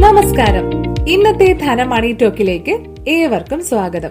നമസ്കാരം. 0.00 0.70
ഇന്നത്തെ 1.08 1.52
ധനമണി 1.52 2.16
ടോക്കിലേക്ക് 2.22 2.78
ഏവർക്കും 3.08 3.64
സ്വാഗതം. 3.64 4.08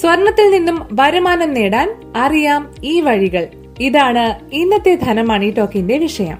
സ്വർണത്തിൽ 0.00 0.50
നിന്നും 0.50 0.86
വരുമാനം 0.92 1.54
നേടാൻ 1.54 2.12
അറിയാം 2.16 2.70
ഈ 2.84 3.00
വഴികൾ. 3.00 3.46
ഇതാണ് 3.80 4.54
ഇന്നത്തെ 4.54 4.94
ധനമണി 4.94 5.50
ടോക്കിന്റെ 5.50 5.98
വിഷയം. 5.98 6.38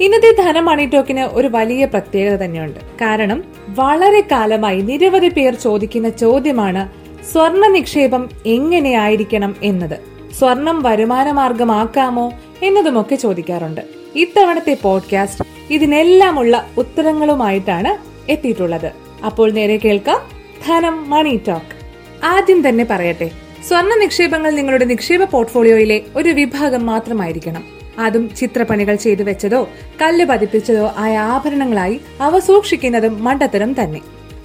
ഇന്നത്തെ 0.00 0.42
ധനമണി 0.42 0.86
ടോക്കിന് 0.86 1.20
ഒരു 1.20 1.48
വലിയ 1.48 1.84
പ്രത്യേകത 1.84 2.36
തന്നെയുണ്ട്. 2.36 2.80
കാരണം 2.80 3.44
വളരെ 3.68 4.20
കാലമായി 4.20 4.80
നിരവധി 4.80 5.28
പേർ 5.28 5.54
ചോദിക്കുന്ന 5.54 6.08
ചോദ്യമാണ് 6.08 6.88
സ്വർണ 7.32 7.66
നിക്ഷേപം 7.66 8.28
എങ്ങനെയായിരിക്കണം 8.46 9.56
എന്നത്. 9.62 9.98
സ്വർണം 10.38 10.82
വരുമാന 10.82 11.30
മാർഗമാക്കാമോ? 11.30 12.32
എന്നതുമൊക്കെ 12.62 13.14
ചോദിക്കാറുണ്ട്. 13.14 13.80
ഇത്തവണത്തെ 14.14 14.76
പോഡ്കാസ്റ്റ് 14.82 15.44
ഇതിനെല്ലാമുള്ള 15.70 16.70
ഉത്തരങ്ങളുമായിട്ടാണ് 16.76 18.10
എത്തിയിട്ടുള്ളത്. 18.30 18.90
അപ്പോൾ 19.24 19.50
നേരെ 19.50 19.76
കേൾക്കാം 19.76 20.20
ധനം 20.68 21.10
മണി 21.10 21.40
ടോക്ക്. 21.48 21.80
ആദ്യം 22.24 22.68
തന്നെ 22.68 22.86
പറയട്ടെ 22.90 23.30
സ്വർണ 23.68 23.94
നിക്ഷേപങ്ങൾ 23.94 24.50
നിങ്ങളുടെ 24.50 24.84
നിക്ഷേപ 24.84 25.24
പോർട്ട്ഫോളിയോയിലെ 25.24 26.00
ഒരു 26.16 26.28
വിഭാഗം 26.28 26.86
മാത്രമായിരിക്കണം. 26.86 27.64
അതും 27.98 28.34
ചിത്രപ്പണികൾ 28.34 28.94
ചെയ്തു 28.94 29.22
വെച്ചതോ 29.22 29.68
കല്ല് 30.02 30.24
പതിപ്പിച്ചതോ 30.24 30.94
ആയ 30.96 31.18
ആഭരണങ്ങളായി 31.18 32.00
അവ 32.20 32.38
സൂക്ഷിക്കുന്നതും 32.38 33.24
മണ്ടത്തരം 33.24 33.82
തന്നെ. 33.82 34.00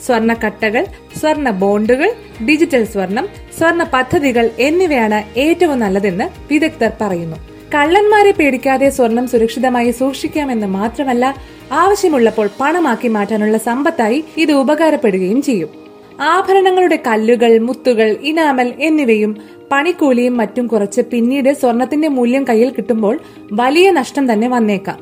സ്വർണക്കട്ടകൾ 0.05 0.85
സ്വർണ 1.19 1.49
ബോണ്ടുകൾ 1.49 2.13
ഡിജിറ്റൽ 2.49 2.85
സ്വർണം 2.85 3.29
സ്വർണ 3.57 3.83
പദ്ധതികൾ 3.93 4.49
എന്നിവയാണ് 4.59 5.39
ഏറ്റവും 5.39 5.79
നല്ലതെന്ന് 5.79 6.53
വിദഗ്ധർ 6.53 6.91
പറയുന്നു. 7.01 7.37
കള്ളന്മാരെ 7.73 8.31
പേടിക്കാതെ 8.31 8.89
സ്വർണം 8.89 9.27
സുരക്ഷിതമായി 9.27 9.91
സൂക്ഷിക്കാമെന്ന് 9.91 10.67
മാത്രമല്ല 10.67 11.35
ആവശ്യമുള്ളപ്പോൾ 11.71 12.49
പണമാക്കി 12.61 13.07
മാറ്റാനുള്ള 13.07 13.57
സമ്പത്തായി 13.57 14.25
ഇത് 14.37 14.51
ഉപകാരപ്പെടുകയും 14.51 15.41
ചെയ്യും. 15.41 15.69
ആഭരണങ്ങളുടെ 16.21 16.99
കല്ലുകൾ 17.07 17.59
മുത്തുകൾ 17.59 18.15
ഇനാമൽ 18.21 18.73
എന്നിവയും 18.79 19.37
പണിക്കൂലിയും 19.71 20.37
മറ്റും 20.37 20.67
കുറച്ച് 20.67 21.01
പിന്നീട് 21.01 21.53
സ്വർണത്തിന്റെ 21.53 22.07
മൂല്യം 22.07 22.43
കയ്യിൽ 22.43 22.69
കിട്ടുമ്പോൾ 22.69 23.19
വലിയ 23.51 23.91
നഷ്ടം 23.91 24.33
തന്നെ 24.33 24.47
വന്നേക്കാം. 24.47 24.97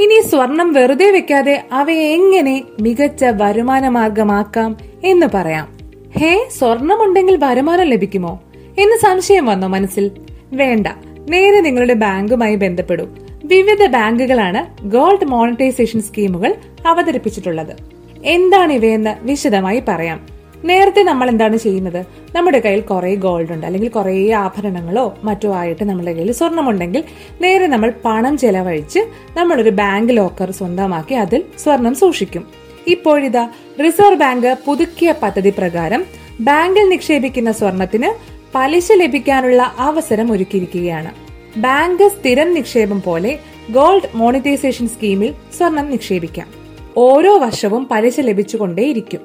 ഇനി 0.00 0.20
സ്വർണം 0.28 0.72
വെറുതെ 0.72 1.10
വെക്കാതെ 1.10 1.64
അവയെ 1.72 2.12
എങ്ങനെ 2.12 2.64
മികച്ച 2.80 3.24
വരുമാന 3.24 3.88
മാർഗമാക്കാം 3.88 4.76
എന്ന് 5.04 5.26
പറയാം. 5.34 5.78
ഹേ 6.18 6.48
സ്വർണമുണ്ടെങ്കിൽ 6.58 7.38
വരുമാനം 7.44 7.84
ലഭിക്കുമോ? 7.84 8.42
എന്ന് 8.78 8.96
സംശയം 8.96 9.46
വന്നോ 9.46 9.68
മനസ്സിൽ? 9.68 10.10
വേണ്ട. 10.52 10.86
നേരെ 11.30 11.60
നിങ്ങളുടെ 11.60 11.94
ബാങ്കുമായി 11.94 12.54
ബന്ധപ്പെടും. 12.54 13.26
വിവിധ 13.44 13.86
ബാങ്കുകളാണ് 13.86 14.88
ഗോൾഡ് 14.88 15.24
മോണിറ്റൈസേഷൻ 15.24 16.02
സ്കീമുകൾ 16.02 16.54
അവതരിപ്പിച്ചിട്ടുള്ളത്. 16.86 17.76
എന്താണ് 18.24 18.72
ഇവയെന്ന് 18.72 19.16
വിശദമായി 19.22 19.82
പറയാം. 19.88 20.26
നേരത്തെ 20.64 21.02
നമ്മൾ 21.02 21.28
എന്താണ് 21.28 21.56
ചെയ്യുന്നത്? 21.56 22.06
നമ്മുടെ 22.34 22.58
കയ്യിൽ 22.58 22.80
കുറെ 22.80 23.14
ഗോൾഡ് 23.14 23.52
ഉണ്ട്. 23.52 23.66
അല്ലെങ്കിൽ 23.66 23.88
കുറെ 23.88 24.32
ആഭരണങ്ങളോ 24.32 25.18
മറ്റോ 25.24 25.54
ആയിട്ട് 25.54 25.84
നമ്മുടെ 25.84 26.12
കയ്യിൽ 26.12 26.32
സ്വർണമുണ്ടെങ്കിൽ 26.32 27.04
നേരെ 27.40 27.66
നമ്മൾ 27.66 27.92
പണം 28.04 28.38
ചെലവഴിച്ച് 28.38 28.98
നമ്മളൊരു 29.36 29.70
ബാങ്ക് 29.70 30.16
ലോക്കർ 30.16 30.50
സ്വന്തമാക്കി 30.50 31.14
അതിൽ 31.14 31.44
സ്വർണം 31.58 31.94
സൂക്ഷിക്കും. 31.94 32.46
ഇപ്പോഴിതാ 32.86 33.48
റിസർവ് 33.84 34.20
ബാങ്ക് 34.20 34.58
പുതുക്കിയ 34.66 35.14
പദ്ധതി 35.22 35.50
പ്രകാരം 35.58 36.04
ബാങ്കിൽ 36.40 36.88
നിക്ഷേപിക്കുന്ന 36.88 37.52
സ്വർണത്തിന് 37.52 38.39
പലിശ 38.54 38.92
ലഭിക്കാനുള്ള 38.92 39.74
അവസരം 39.78 40.32
ഒരുക്കിയിരിക്കുകയാണ്. 40.32 41.10
ബാങ്ക് 41.56 42.08
സ്ഥിരം 42.08 42.54
നിക്ഷേപം 42.54 43.02
പോലെ 43.02 43.38
ഗോൾഡ് 43.70 44.08
മോണിറ്റൈസേഷൻ 44.14 44.88
സ്കീമിൽ 44.88 45.34
സ്വർണം 45.58 45.90
നിക്ഷേപിക്കാം. 45.90 46.48
ഓരോ 46.96 47.38
വർഷവും 47.38 47.88
പലിശ 47.90 48.20
ലഭിച്ചുകൊണ്ടേയിരിക്കും. 48.20 49.20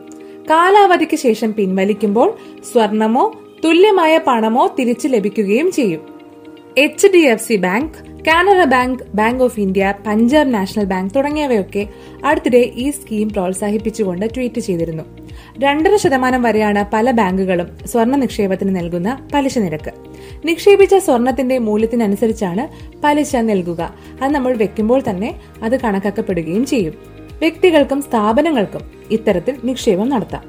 കാലാവധിക്ക് 0.49 1.15
ശേഷം 1.15 1.53
പിൻവലിക്കുമ്പോൾ 1.53 2.37
സ്വർണമോ 2.71 3.41
തുല്യമായ 3.63 4.17
പണമോ 4.17 4.75
തിരിച്ചു 4.79 5.07
ലഭിക്കുകയും 5.07 5.71
ചെയ്യും. 5.71 6.01
H 6.77 7.07
D 7.07 7.17
F 7.17 7.47
C 7.47 7.55
bank 7.55 7.93
Canara 8.27 8.63
bank 8.63 9.03
bank 9.15 9.43
of 9.43 9.59
India 9.59 9.93
Punjab 10.07 10.53
national 10.53 10.85
bank 10.85 11.15
തുടങ്ങിയവയൊക്കെ 11.15 11.87
അടുത്തിടെ 12.25 12.57
ഈ 12.57 12.91
സ്കീം 12.91 13.29
പ്രോത്സാഹിപ്പിച്ചുകൊണ്ട് 13.29 14.25
ട്വീറ്റ് 14.35 14.59
ചെയ്തിരുന്നു. 14.59 15.24
രണ്ടര 15.59 15.95
ശതമാനം 15.95 16.43
വരെയാണ് 16.43 16.85
പല 16.93 17.11
ബാങ്കുകളും 17.11 17.67
സ്വർണ 17.85 18.15
നിക്ഷേപത്തിന് 18.15 18.75
നൽകുന്ന 18.75 19.27
പലിശ 19.33 19.57
നിരക്ക്. 19.57 19.91
നിക്ഷേപിച്ച 20.45 20.95
സ്വർണത്തിന്റെ 20.95 21.57
മൂല്യത്തിനനുസരിച്ചാണ് 21.57 22.95
പലിശ 23.03 23.35
നൽകുക. 23.35 23.93
അത് 24.21 24.31
നമ്മൾ 24.31 24.57
വെക്കുമ്പോൾ 24.57 25.01
തന്നെ 25.09 25.39
അത് 25.63 25.79
കണക്കാക്കപ്പെടുകയും 25.79 26.65
ചെയ്യും. 26.65 26.93
വ്യക്തികൾക്കും 27.39 28.01
സ്ഥാപനങ്ങൾക്കും 28.01 28.81
ഇത്തരത്തിൽ 29.11 29.55
നിക്ഷേപം 29.63 30.09
നടത്താം. 30.09 30.43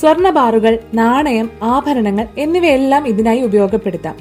സ്വർണ 0.00 0.30
ബാറുകൾ 0.30 0.78
നാണയം 0.94 1.50
ആഭരണങ്ങൾ 1.62 2.28
എന്നിവയെല്ലാം 2.38 3.08
ഇതിനായി 3.08 3.40
ഉപയോഗപ്പെടുത്താം. 3.40 4.14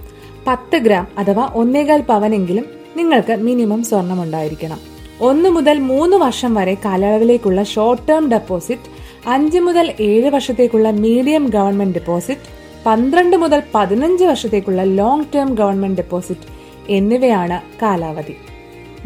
പത്ത് 0.47 0.77
ഗ്രാം 0.77 1.07
അഥവാ 1.17 1.49
ഒന്നേകാൽ 1.53 2.01
പവനെങ്കിലും 2.01 2.65
നിങ്ങൾക്ക് 2.97 3.35
മിനിമം 3.35 3.83
സ്വർണം 3.83 4.23
ഉണ്ടായിരിക്കണം. 4.23 4.77
ഒന്ന് 5.21 5.49
മുതൽ 5.49 5.79
മൂന്ന് 5.79 6.17
വർഷം 6.17 6.53
വരെ 6.53 6.77
കാലയളവിലേക്കുള്ള 6.85 7.63
ഷോർട്ട് 7.63 8.07
ടേം 8.07 8.31
ഡെപ്പോസിറ്റ് 8.31 8.92
അഞ്ച് 9.27 9.59
മുതൽ 9.59 9.93
ഏഴ് 9.99 10.29
വർഷത്തേക്കുള്ള 10.29 10.89
മീഡിയം 10.91 11.47
ഗവൺമെന്റ് 11.47 11.93
ഡെപ്പോസിറ്റ് 11.93 12.41
പന്ത്രണ്ട് 12.85 13.37
മുതൽ 13.37 13.63
പതിനഞ്ച് 13.75 14.23
വർഷത്തേക്കുള്ള 14.23 14.83
ലോങ് 14.83 15.23
ടേം 15.35 15.55
ഗവൺമെന്റ് 15.55 15.97
ഡെപ്പോസിറ്റ് 15.97 16.41
എന്നിവയാണ് 16.89 17.61
കാലാവധി. 17.81 18.35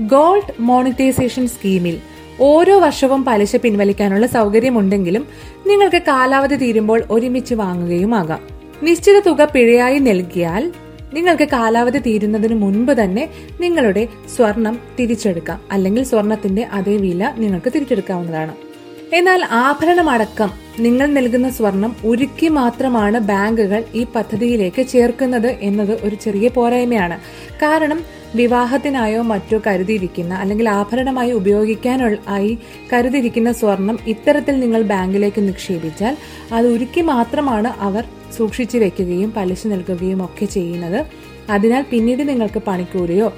ഗോൾഡ് 0.01 0.53
മോണിറ്റൈസേഷൻ 0.59 1.47
സ്കീമിൽ 1.47 1.99
ഓരോ 2.39 2.79
വർഷവും 2.79 3.25
പലിശ 3.25 3.55
പിൻവലിക്കാനുള്ള 3.55 4.25
സൗകര്യമുണ്ടെങ്കിലും 4.25 5.27
നിങ്ങൾക്ക് 5.67 6.01
കാലാവധി 6.01 6.55
തീരുമ്പോൾ 6.55 7.03
ഒരുമിച്ച് 7.11 7.55
വാങ്ങുകയുമാകാം 7.55 8.39
നിശ്ചിത 8.83 9.19
തുക 9.19 9.43
പിഴയായി 9.43 9.99
നൽകിയാൽ 9.99 10.73
നിങ്ങൾക്ക് 11.13 11.43
കാലാവധി 11.43 11.97
തീരുന്നതിന് 11.97 12.55
മുൻപ് 12.55 12.91
തന്നെ 12.91 13.29
നിങ്ങളുടെ 13.61 14.07
സ്വർണം 14.35 14.79
തിരിച്ചെടുക്കാം. 14.99 15.61
അല്ലെങ്കിൽ 15.71 16.03
സ്വർണത്തിന്റെ 16.03 16.63
അതേ 16.63 16.97
വില 16.97 17.33
നിങ്ങൾക്ക് 17.37 17.73
തിരിച്ചെടുക്കാവുന്നതാണ്. 17.75 18.66
എന്നാൽ 19.13 19.45
ആഭരണമടക്കം 19.45 20.49
നിങ്ങൾ 20.79 21.05
നൽകുന്ന 21.05 21.49
സ്വർണം 21.49 21.95
ഉരുക്കി 22.03 22.47
മാത്രമാണ് 22.47 23.19
ബാങ്കുകൾ 23.19 23.83
ഈ 23.95 24.03
പദ്ധതിയിലേക്ക് 24.15 24.87
ചേർക്കുന്നത് 24.87 25.47
എന്നത് 25.47 26.01
ഒരു 26.01 26.15
ചെറിയ 26.15 26.47
പോരായ്മയാണ്. 26.47 27.17
കാരണം 27.53 28.03
വിവാഹത്തിനായോ 28.35 29.21
മറ്റോ 29.21 29.61
കരുതിയിരിക്കുന്ന 29.67 30.33
അല്ലെങ്കിൽ 30.33 30.69
ആഭരണമായി 30.69 31.31
ഉപയോഗിക്കാനുള്ള 31.31 32.17
ആയി 32.27 32.57
കരുതിയിരിക്കുന്ന 32.93 33.51
സ്വർണം 33.51 33.99
ഇത്തരത്തിൽ 34.07 34.59
നിങ്ങൾ 34.59 34.81
ബാങ്കിലേക്ക് 34.81 35.47
നിക്ഷേപിച്ചാൽ 35.47 36.17
അത് 36.53 36.67
ഉരുക്കി 36.67 37.01
മാത്രമാണ് 37.01 37.67
അവർ 37.67 38.03
സൂക്ഷിച്ചു 38.37 38.77
വെക്കുകയും 38.77 39.33
പലിശ 39.37 39.67
നൽകുകയും 39.67 40.25
ഒക്കെ 40.25 40.45
ചെയ്യുന്നത്. 40.45 41.05
അതിനാൽ 41.49 41.85
പിന്നീട് 41.91 42.29
നിങ്ങൾക്ക് 42.29 42.61
പണിക്കൂലിയോ 42.67 43.33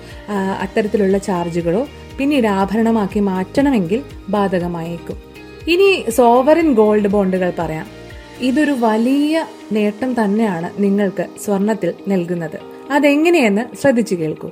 അത്തരത്തിലുള്ള 0.59 1.18
ചാർജുകളോ 1.18 1.88
പിന്നീട് 2.18 2.47
ആഭരണമാക്കി 2.47 3.19
മാറ്റണമെങ്കിൽ 3.19 4.01
ബാധകമായേക്കും. 4.30 5.29
ഇനി 5.68 6.09
സോവറിൻ 6.09 6.74
ഗോൾഡ് 6.74 7.08
ബോണ്ടുകൾ 7.08 7.53
പറയാം. 7.59 7.86
ഇതൊരു 8.40 8.75
വലിയ 8.80 9.46
നേട്ടം 9.72 10.24
തന്നെയാണ് 10.24 10.70
നിങ്ങൾക്ക് 10.80 11.25
സ്വർണത്തിൽ 11.46 11.94
നൽകുന്നത്. 12.08 12.59
അതെങ്ങനെയെന്ന് 12.92 13.75
ശ്രദ്ധിച്ചു 13.75 14.16
കേൾക്കൂ. 14.16 14.50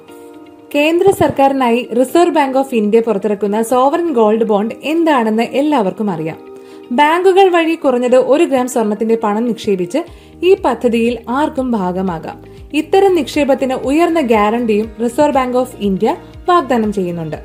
കേന്ദ്ര 0.75 1.11
സർക്കാരിനായി 1.11 1.89
റിസർവ് 1.99 2.33
ബാങ്ക് 2.33 2.57
ഓഫ് 2.57 2.75
ഇന്ത്യ 2.75 2.99
പുറത്തിറക്കുന്ന 2.99 3.61
സോവറിൻ 3.61 4.13
ഗോൾഡ് 4.13 4.43
ബോണ്ട് 4.43 4.75
എന്താണെന്ന് 4.83 5.43
എല്ലാവർക്കും 5.43 6.11
അറിയാം. 6.11 6.57
ബാങ്കുകൾ 6.91 7.49
വഴി 7.49 7.75
കുറഞ്ഞത് 7.75 8.15
ഒരു 8.15 8.43
ഗ്രാം 8.43 8.67
സ്വർണത്തിന്റെ 8.67 9.17
പണം 9.23 9.45
നിക്ഷേപിച്ച് 9.45 9.97
ഈ 10.43 10.53
പദ്ധതിയിൽ 10.53 11.17
ആർക്കും 11.29 11.71
ഭാഗമാകാം. 11.71 12.43
ഇത്തരം 12.73 13.15
നിക്ഷേപത്തിന് 13.15 13.73
ഉയർന്ന 13.73 14.21
ഗ്യാരണ്ടിയും 14.21 14.91
റിസർവ് 15.03 15.33
ബാങ്ക് 15.33 15.57
ഓഫ് 15.57 15.75
ഇന്ത്യ 15.79 16.15
വാഗ്ദാനം 16.49 16.93
ചെയ്യുന്നുണ്ട്. 16.93 17.35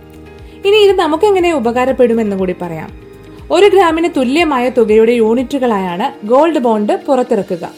ഇനി 0.65 0.77
ഇത് 0.77 0.97
നമുക്കെങ്ങനെ 0.97 1.55
ഉപകാരപ്പെടുമെന്ന് 1.55 2.37
കൂടി 2.37 2.55
പറയാം. 2.63 3.12
ഒരു 3.53 3.67
ഗ്രാമിന് 3.67 4.09
തുല്യമായ 4.17 4.69
തുകയുടെ 4.69 5.13
യൂണിറ്റുകളായാണ് 5.13 6.27
ഗോൾഡ് 6.27 6.59
ബോണ്ട് 6.59 7.01
പുറത്തിറക്കുക. 7.09 7.71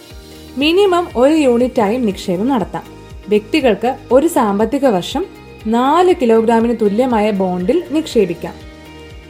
മിനിമം 0.59 1.09
ഒരു 1.17 1.35
യൂണിറ്റായും 1.35 2.07
നിക്ഷേപം 2.07 2.49
നടത്താം. 2.49 2.83
വ്യക്തികൾക്ക് 3.29 3.97
ഒരു 4.13 4.27
സാമ്പത്തിക 4.27 4.87
വർഷം 4.87 5.27
നാല് 5.67 6.15
കിലോഗ്രാമിന് 6.23 6.77
തുല്യമായ 6.83 7.31
ബോണ്ടിൽ 7.31 7.83
നിക്ഷേപിക്കാം. 7.91 8.55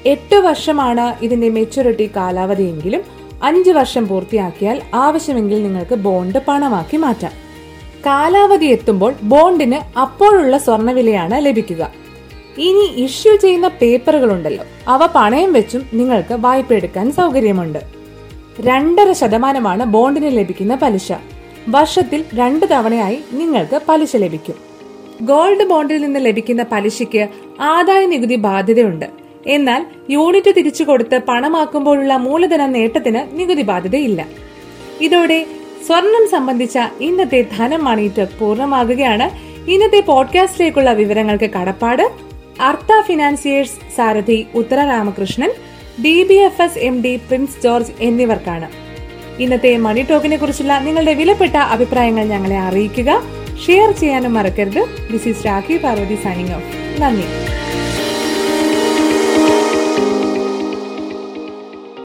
എട്ട് 0.07 0.37
വർഷമാണ് 0.37 1.25
ഇതിന്റെ 1.25 1.49
മെച്യൂരിറ്റി 1.49 2.11
കാലാവധിയെങ്കിലും 2.17 3.03
അഞ്ച് 3.43 3.71
വർഷം 3.71 4.09
പൂർത്തിയാക്കിയാൽ 4.09 4.83
ആവശ്യമെങ്കിൽ 4.95 5.63
നിങ്ങൾക്ക് 5.63 5.95
ബോണ്ട് 5.95 6.39
പണമാക്കി 6.49 6.97
മാറ്റാം. 6.97 7.33
കാലാവധി 8.07 8.67
എത്തുമ്പോൾ 8.67 9.15
ബോണ്ടിന് 9.23 9.99
അപ്പോഴുള്ള 9.99 10.59
സ്വർണവിലയാണ് 10.59 11.47
ലഭിക്കുക. 11.47 12.04
ഇനി 12.59 13.03
ഇഷ്യൂ 13.03 13.37
ചെയ്യുന്ന 13.37 13.69
പേപ്പറുകൾ 13.69 14.33
ഉണ്ടല്ലോ 14.33 14.65
അവ 14.89 15.07
പണയം 15.15 15.53
വെച്ചും 15.53 15.87
നിങ്ങൾക്ക് 15.93 16.35
വായ്പ 16.35 16.73
എടുക്കാൻ 16.73 17.13
സൗകര്യമുണ്ട്. 17.13 17.79
രണ്ടര 18.61 19.13
ശതമാനമാണ് 19.13 19.85
ബോണ്ടിന് 19.85 20.39
ലഭിക്കുന്ന 20.39 20.75
പലിശ. 20.75 21.13
വർഷത്തിൽ 21.69 22.25
രണ്ട് 22.35 22.67
തവണയായി 22.71 23.19
നിങ്ങൾക്ക് 23.33 23.81
പലിശ 23.89 24.17
ലഭിക്കും. 24.17 24.55
ഗോൾഡ് 25.23 25.65
ബോണ്ടിൽ 25.65 26.01
നിന്ന് 26.01 26.25
ലഭിക്കുന്ന 26.25 26.67
പലിശയ്ക്ക് 26.73 27.29
ആദായ 27.61 28.07
നികുതി 28.07 28.37
ബാധ്യതയുണ്ട്. 28.37 29.07
എന്നാൽ 29.47 29.87
യൂണിറ്റ് 30.11 30.55
തിരിച്ചു 30.57 30.85
കൊടുത്ത് 30.85 31.21
പണമാക്കുമ്പോഴുള്ള 31.29 32.17
മൂലധന 32.17 32.67
നേട്ടത്തിന് 32.67 33.39
നികുതി 33.39 33.63
ബാധ്യതയില്ല. 33.63 34.27
ഇതോടെ 35.01 35.47
സ്വർണം 35.87 36.31
സംബന്ധിച്ച 36.31 36.79
ഇന്നത്തെ 37.01 37.47
ധനം 37.57 37.85
മണിയിട്ട് 37.85 38.29
പൂർണമാകുകയാണ്. 38.39 39.55
ഇന്നത്തെ 39.71 40.01
പോഡ്കാസ്റ്റിലേക്കുള്ള 40.01 40.93
വിവരങ്ങൾക്ക് 40.93 41.51
കടപ്പാട് 41.51 42.11
അർത്ത 42.61 43.01
ഫിനാൻസിയേഴ്സ് 43.07 43.95
സാരഥി 43.97 44.47
Uthara 44.55 44.85
Ramakrishnan 44.85 45.51
D 46.05 46.23
B 46.23 46.35
F 46.35 46.63
S 46.63 46.79
M 46.79 47.03
D 47.03 47.17
prince 47.17 47.63
George 47.65 47.93
എന്നിവർക്കാണ്. 48.01 48.69
ഇന്നത്തെ 49.39 49.77
മണി 49.77 50.03
ടോക്കിനെ 50.03 50.37
കുറിച്ചുള്ള 50.37 50.79
നിങ്ങളുടെ 50.79 51.15
വിലപ്പെട്ട 51.15 51.57
അഭിപ്രായങ്ങൾ 51.57 52.25
ഞങ്ങളെ 52.25 52.59
അറിയിക്കുക. 52.59 53.23
ഷെയർ 53.67 53.91
ചെയ്യാനും 53.91 54.35
മറക്കരുത്. 54.35 55.13
This 55.13 55.29
is 55.29 55.47
Rakhi 55.47 55.77
Parvathy 55.77 56.15
signing 56.25 56.55
off 56.55 57.01
നന്ദി. 57.03 57.27